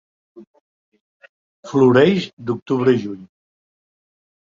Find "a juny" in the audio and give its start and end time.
2.99-3.25